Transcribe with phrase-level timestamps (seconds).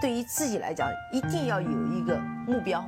[0.00, 2.84] 对于自己来讲，一定要有一个目标。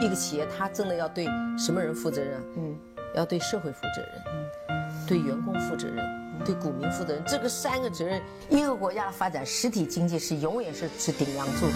[0.00, 1.26] 一个企业，它真的要对
[1.58, 2.40] 什么人负责任？
[2.56, 2.76] 嗯，
[3.14, 4.22] 要对社会负责任，
[4.68, 6.04] 嗯，对员工负责任，
[6.44, 7.22] 对股民负责任。
[7.26, 11.66] 这个三个责任，一个国家的发展，实体经济是永远是是顶梁柱。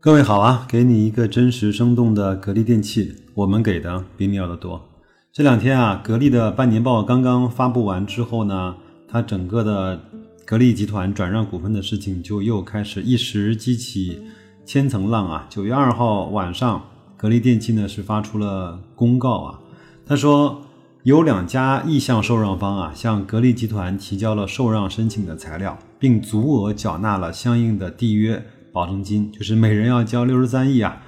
[0.00, 4.88] 各位好啊，给你一个真实生动的格力电器，我们给的比你要的多。
[5.32, 8.76] 这两天啊，格力的半年报刚刚发布完之后呢，
[9.12, 10.00] 它整个的。
[10.44, 14.20] 格力集团转让股份的事情就又开始一时激起
[14.66, 15.46] 千层浪啊！
[15.48, 16.82] 九月二号晚上，
[17.16, 19.60] 格力电器呢是发出了公告啊，
[20.04, 20.60] 他说
[21.04, 31.00] 有两家意向受让方啊向格力集团提交了受让申请的材料，并足额缴纳了相应的缔约保证金，就是每人要交六十三亿啊。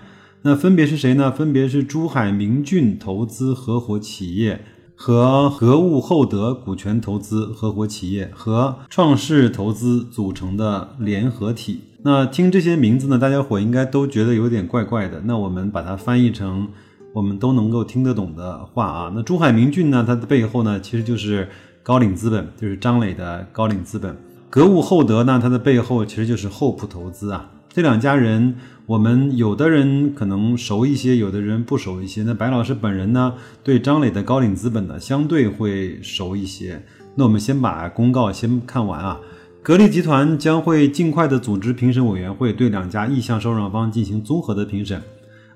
[0.43, 1.31] 那分别是谁呢？
[1.31, 4.65] 分别是珠海明骏投资合伙企业。
[4.97, 11.83] 和格物厚德股权投资合伙企业和创世投资组成的联合体。
[12.03, 15.23] 那听这些名字呢，大家伙应该都觉得有点怪怪的。
[15.25, 16.69] 那我们把它翻译成
[17.13, 19.13] 我们都能够听得懂的话啊。
[19.15, 21.49] 那珠海明骏呢，它的背后呢，其实就是
[21.83, 24.17] 高瓴资本，就是张磊的高瓴资本。
[24.49, 27.51] 格物厚德呢，它的背后其实就是厚普投资啊。
[27.75, 28.55] 这两家人，
[28.87, 32.23] 我们有的人可能熟一些，有的人不熟一些。
[32.23, 36.81] 那白老师本人呢，对张磊的高瓴资本呢，相对会熟一些。
[37.17, 39.19] 那我们先把公告先看完啊。
[39.61, 45.03] 格力集团将会尽快的组织评审委员会，对两家意向受让方进行综合的评审，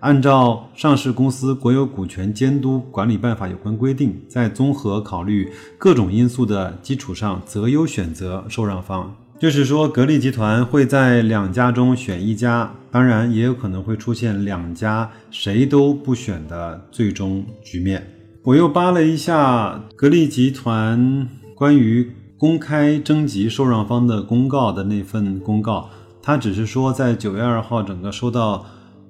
[0.00, 9.14] 按照上市公司国有股权监督管理办法有关规定，在综合考虑各种因素的基础上，择优选择受让方。
[9.38, 18.04] 就是说，格力集团会在两家中选一家，当然也有可能会出现两家谁都不选的最终局面。
[18.42, 25.88] 我又扒了一下格力集团关于公开征集受让方的公告的那份公告，
[26.20, 28.66] 它只是说在九月二号整个收到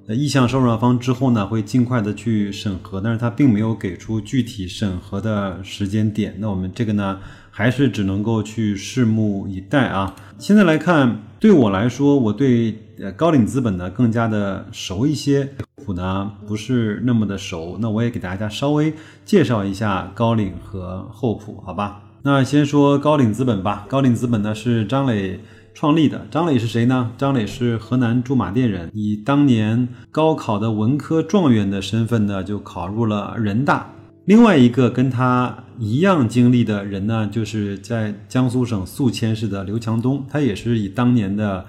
[0.09, 6.35] 意向受让方之后呢，会尽快的去审核，但是它并没有给出具体审核的时间点。
[6.39, 7.19] 那我们这个呢？
[7.51, 10.15] 还是只能够去拭目以待啊！
[10.39, 15.49] 现在来看，对我来说，我对呃高瓴资本呢更加的熟一些，
[15.85, 17.79] 普呢不是那么的熟。
[17.81, 18.95] 那我也给大家稍微
[19.25, 22.03] 介绍一下高瓴和厚普，好吧？
[22.23, 23.87] 那先说高瓴资本吧。
[23.89, 25.41] 高瓴资本呢是张磊
[25.75, 26.27] 创立的。
[26.31, 27.13] 张磊是谁呢？
[27.17, 33.93] 张磊是河南驻马店人，以当年高考的文科状元的身份呢，就考入了人大。
[34.29, 41.65] 另外一个跟他一样经历的人呢，就是在江苏省宿迁市的刘强东，他也是以当年的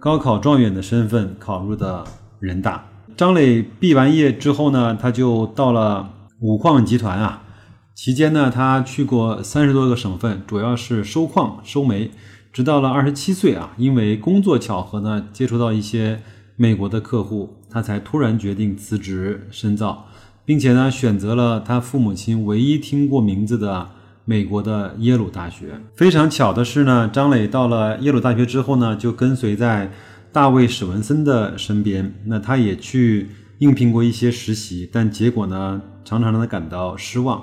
[0.00, 2.04] 高考状元的身份考入的
[2.40, 2.84] 人大。
[3.16, 6.10] 张磊毕完业之后呢，他就到了
[6.40, 7.44] 五矿集团啊，
[7.94, 12.10] 期间呢，他去过三十多个省份，主要是收矿收煤，
[12.52, 16.20] 直到了二十七岁啊，因为工作巧合呢，接触到一些
[16.56, 20.08] 美国的客户，他才突然决定辞职深造。
[20.46, 23.88] 并且呢，选择了他父母亲唯一听过名字的
[24.24, 25.80] 美国的耶鲁大学。
[25.94, 29.90] 非常巧的是呢，张磊到了耶鲁大学之后呢，就跟随在
[30.32, 32.14] 大卫史文森的身边。
[32.24, 37.42] 那他也去应聘过一些实习，但结果呢，常常让他感到失望。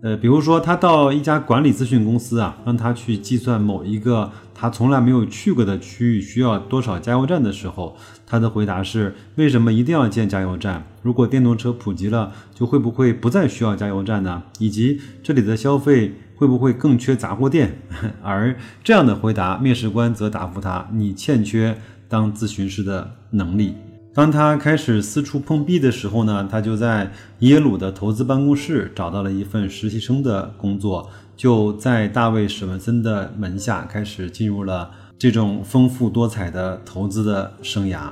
[0.00, 4.30] 呃，比如说他到一家管理咨询公司啊，让他去计算某一个
[4.60, 7.96] 他从来没有去过的区域需要多少加油站的时候，
[8.26, 10.84] 他的回答是：为什么一定要建加油站？
[11.00, 14.42] 如果电动车普及了，就会不会不再需要加油站呢？
[14.58, 17.78] 以及这里的消费会不会更缺杂货店？
[18.20, 23.76] 而这样的回答，面试官则答复他：你欠缺当咨询师的能力。
[24.18, 27.08] 当他开始四处碰壁的时候呢，他就在
[27.38, 38.10] 耶鲁的投资办公室找到了一份实习生的工作，就在大卫史文森的门下开始进入了这种丰富多彩的投资的生涯。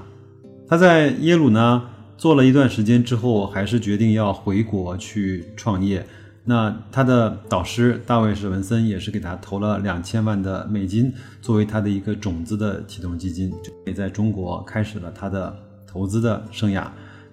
[0.69, 1.83] 他在耶鲁呢
[2.17, 6.07] 做了一段时间之后，还是决定要回国去创业。
[6.45, 11.13] 那他的导师大卫史文森也是给他投了两千万的美金，
[11.43, 13.53] 作为他的一个种子的启动基金，
[13.85, 15.53] 也在中国开始了他的。
[15.97, 16.89] 投资的生涯，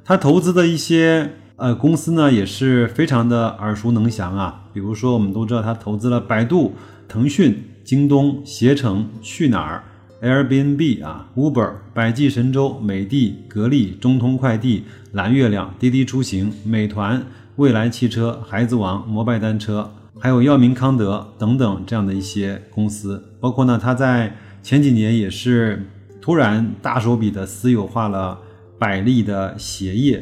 [0.05, 4.63] 他投资的一些呃公司呢也是非常的耳熟能详啊。
[4.71, 6.73] 比如说，我们都知道他投资了百度、
[7.09, 9.83] 腾讯、京东、携程、去哪儿、
[10.21, 17.21] Airbnb 啊、Uber、百济神州、美的、格力、中通快递、蓝月亮、滴滴出行、美团、
[17.57, 23.21] 蔚来汽车、孩子王、摩拜单车，还有药明康德等等这样的一些公司。
[23.41, 25.85] 包括呢，他在前几年也是
[26.21, 28.39] 突然大手笔的私有化了。
[28.83, 30.21] 百利的鞋业，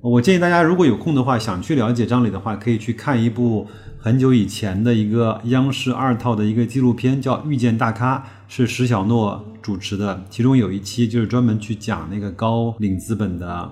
[0.00, 3.66] 我建议大家如果有空的话，想去了解张磊的话，可以去看一部
[3.98, 8.16] 很久以前的一个央视二套的一个纪录片，叫《遇见大咖》，
[8.48, 10.24] 是石小诺主持的。
[10.30, 13.70] 其中有一期就是专门去讲那个高瓴资本的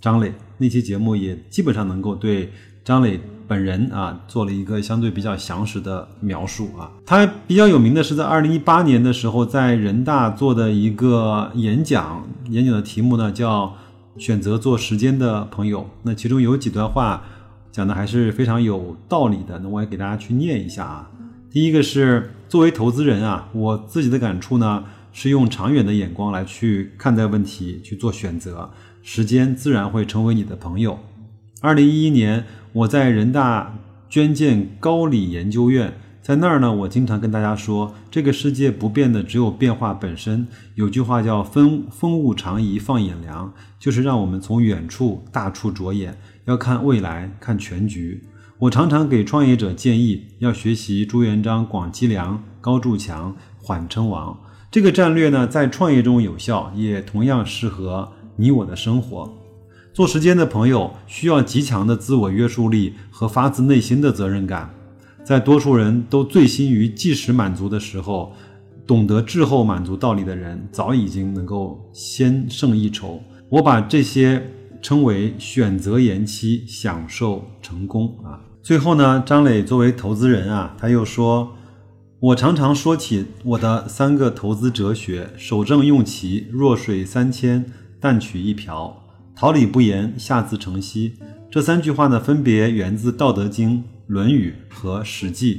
[0.00, 2.50] 张磊，那期节目也基本上能够对
[2.82, 6.90] 张磊本人啊做了一个相对比较详实的描述啊。
[7.04, 13.74] 他比较有名的是在二零一八年的时候在人大做的一个演讲，演讲的题目呢叫。
[14.18, 17.22] 选择做时间的朋友，那其中有几段话
[17.70, 21.10] 讲的还是非常有道理的，那我也给大家去念一下啊。
[21.50, 24.82] 第一个是作为投资人啊，我自己的感触呢
[25.12, 28.70] 是用长远的眼光来去看待问题，去做选择，
[29.02, 30.98] 时间自然会成为你的朋友。
[31.62, 33.78] 二零一一年我在人大
[34.10, 35.94] 捐建高理研究院。
[36.20, 40.48] 在那儿呢，我经常跟大家说，这个世界不变的只有变化本身。
[40.74, 48.24] 有句话叫“风风物长宜放眼量”，就是让我们从远处大处着眼，要看未来，看全局。
[48.58, 54.36] 我常常给创业者建议，要学习朱元璋广积粮，高筑墙，缓称王。
[54.70, 59.45] 这个战略呢，在创业中有效，也同样适合你我的生活。
[59.96, 64.68] 做时间的朋友，需要极强的自我约束力和发自内心的责任感。
[65.24, 68.34] 在多数人都醉心于即时满足的时候，
[68.86, 73.22] 懂得滞后满足道理的人，早已经能够先胜一筹。
[73.48, 74.50] 我把这些
[74.82, 78.44] 称为选择延期，享受成功啊。
[78.62, 81.54] 最后呢，张磊作为投资人啊，他又说
[82.20, 87.64] ：“我常常说起我的三个投资哲学：守正用奇，弱水三千，
[87.98, 89.04] 淡取一瓢，
[89.38, 91.12] 桃李不言，下自成蹊。”
[91.52, 93.70] 这三句话呢，分别源自《道德经》。
[94.06, 95.54] 《论语》和《史记》，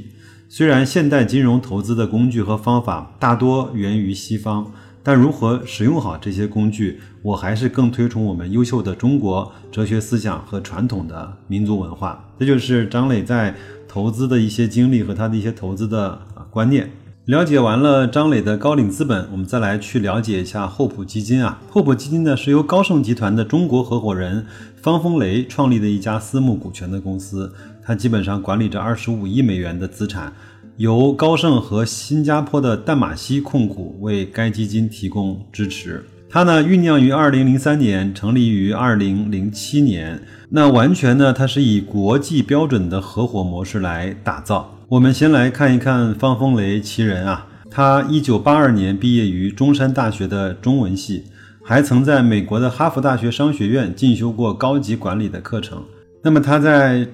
[0.48, 4.72] 虽然现代金融投资的工具和方法大多源于西方，
[5.02, 12.24] 但如何使用好这些工具，我还是更推崇我们优秀的中国哲学思想和传统的民族文化。
[12.38, 13.54] 这就是张磊在
[13.86, 16.18] 投资的一些经历和他的一些投资的
[16.50, 16.90] 观念。
[17.28, 21.60] 了解完了张磊的高瓴资本，我们再来去了解一下厚朴基金啊。
[21.68, 24.46] 厚朴基金呢是由高盛集团的中国合伙人
[24.76, 27.52] 方风雷创立的一家私募股权的公司，
[27.84, 30.32] 它基本上管理着二十五亿美元的资产，
[30.78, 36.02] 由高盛和新加坡的淡马锡控股为该基金提供支持。
[36.30, 44.77] 它呢酝酿于二零零三年，成立于二零零七年，那完全呢它是以国际标准的合伙模式来打造。
[44.90, 51.24] 我们先来看一看方风雷其人啊，他一九八二年毕业于中山大学的中文系，
[51.62, 55.84] 还曾在美国的哈佛大学商学院进修过高级管理的课程。
[56.22, 57.06] 那么他在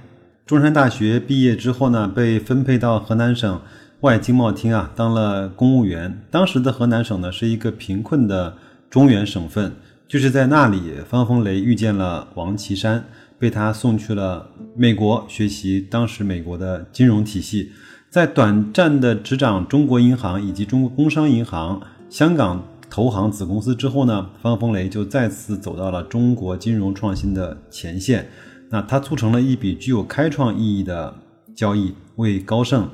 [0.47, 3.61] 中山大学毕业之后呢，被分配到河南省
[4.03, 6.23] 外经贸厅啊，当了公务员。
[6.31, 8.55] 当时的河南省呢是一个贫困的
[8.89, 9.73] 中原省份，
[10.07, 13.05] 就是在那里，方风雷遇见了王岐山。
[13.39, 17.73] 被他送去了美国学习当时美国的金融体系，
[18.09, 28.29] 在短暂的执掌中国银行以及中国工商银行香港投行子公司之后呢，方风雷就再次走到了中国金融创新的前线。
[28.71, 31.15] 那他促成了一笔具有开创意义的
[31.55, 32.89] 交易，为高盛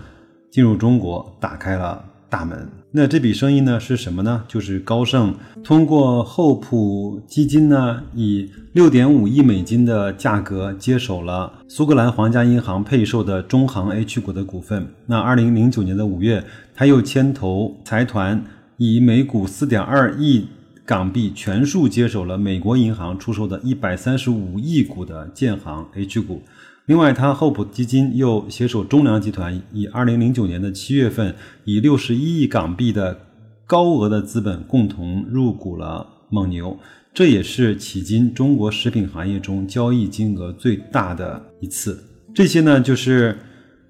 [0.51, 2.67] 进入中国打开了大门。
[2.93, 4.44] 那这笔生意呢是什么呢？
[4.49, 14.88] 就是高盛通过厚朴基金呢，以六点五亿美金的价格接手了苏格兰皇家银行配售的中行 H 股的股份。
[15.06, 16.44] 那二零零九年的五月，
[16.75, 18.43] 他又牵头财团
[18.76, 20.49] 以每股四点二亿
[20.85, 26.43] 港币全数接手了美国银行出售的一百三十五亿股的建行 H 股。
[26.90, 33.16] 另外，他厚朴基金又携手中粮集团，以二零零九年的七月份，以六十一亿港币的
[33.64, 36.76] 高额的资本共同入股了蒙牛，
[37.14, 41.97] 这也是迄今中国食品行业中交易金额最大的一次。
[42.35, 43.38] 这些呢，就是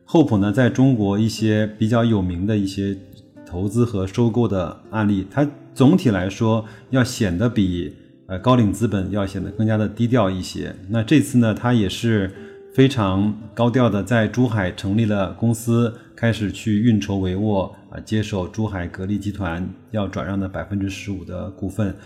[0.04, 2.94] 厚朴呢在中国一些比较有名的一些
[3.46, 5.26] 投资和收购的案例。
[5.30, 7.94] 它总体来说要显得比
[8.26, 10.76] 呃高瓴资本要显得更加的低调一些。
[10.90, 12.30] 那这次呢，它也是。
[12.72, 21.96] 非常高调的在珠海成立了公司，开始去运筹帷幄啊，接手珠海格力集团要转让的百分之十五的股份。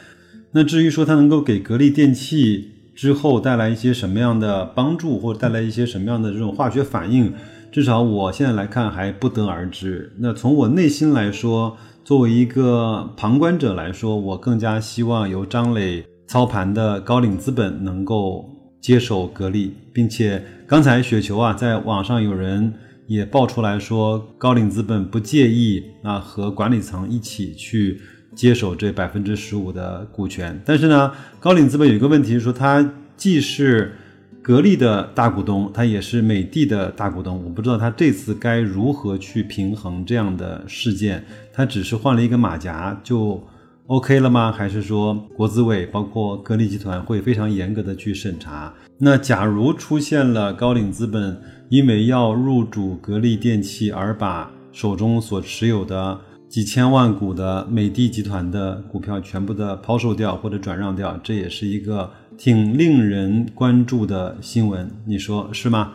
[0.52, 7.34] 那至于说它能够给格力电器之后带来一些什么样的帮助，或者带来一些什么样的这种化学反应，
[7.70, 10.14] 至少我现在来看还不得而知。
[10.18, 18.50] 那从我内心来说，作为一个旁观者来说，我更加希望由张磊操盘的高瓴资本能够。
[18.84, 22.72] 接手格力，并且刚才雪球啊，在网上有人
[23.06, 28.00] 也爆出来说，高瓴资本不介意啊和管理层一起去
[28.34, 30.58] 接手这百分之十五的股权。
[30.64, 33.94] 但是呢，高瓴资本有一个问题，说它既是
[34.40, 37.44] 格力的大股东，它也是美的的大股东。
[37.44, 41.22] 我不知道它这次该如何去平衡这样的事件。
[41.52, 43.46] 它只是换了一个马甲就
[43.86, 44.50] OK 了吗？
[44.50, 48.72] 还是说国资委包括格力集团会非常严格的去审查？
[48.96, 51.38] 那假如出现了高瓴资本
[51.68, 62.10] 因为要入主格力电器而把手中所持有的几千万股的美的集团的股票全部的抛售掉或者转让掉，这也是一个。
[62.36, 65.92] 挺令人关注的新闻，你说是吗？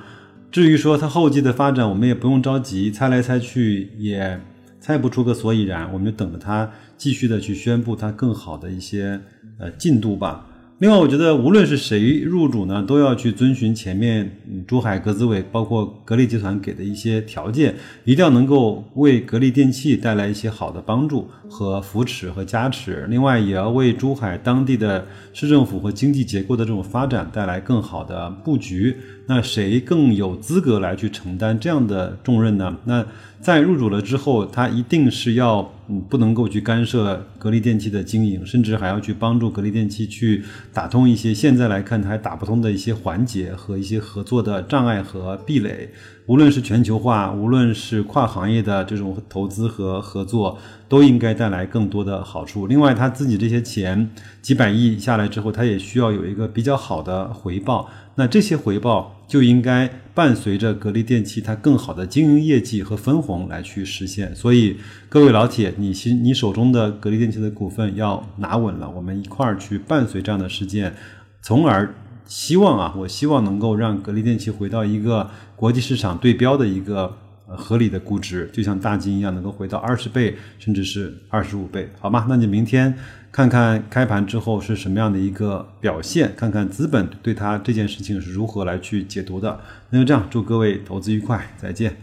[0.50, 4.40] 至于说它后继的发展，我们也不用着急，猜来猜去也
[4.80, 9.20] 猜不出个所以然，我们就等着它继续的去宣布它更好的一些
[9.58, 10.46] 呃进度吧。
[10.80, 14.32] 另外，我觉得无论是谁入主呢，都要去遵循前面
[14.66, 17.76] 珠海格资委包括格力集团给的一些条件，
[18.06, 23.06] 一定要能够为格力电器带来一些好的帮助和扶持和加持。
[23.10, 28.96] 另外，也要为珠海当地的市政府和经济结构的这种发展带来更好的布局。
[29.28, 32.78] 那谁更有资格来去承担这样的重任呢？
[32.86, 33.06] 那
[33.42, 45.90] 在入主了之后，他一定是要嗯不能够去干涉格力电器的经营，甚至还要去帮助格力电器去打通一些现在来看还打不通的一些环节和一些合作的障碍和壁垒。
[46.28, 52.68] 无论是全球化，无论是跨行业的这种投资和合作，都应该带来更多的好处。
[52.68, 54.08] 另外，他自己这些钱
[54.40, 57.90] 几百亿下来之后，他也需要有一个比较好的回报。
[58.14, 64.36] 那这些回报就应该伴随着格力电器它更好的经营业绩和分红来去实现。
[64.36, 70.96] 所以，各位老铁，你心你手中的格力电器的股份要拿稳了，我们一块儿去伴随这样的事件，
[71.44, 71.94] 从而
[72.26, 77.16] 希望啊，我希望能够让格力电器回到一个国际市场对标的一个
[77.58, 82.26] 合理的估值，就像大金一样，能够回到二十倍甚至是二十五倍，好吗？
[82.30, 82.96] 那你明天。
[83.32, 89.60] 看看开盘之后是什么样的一个表现，看看资本对它这件事情是如何来去解读的。
[89.92, 91.94] 那就这样，祝各位投资愉快，再见。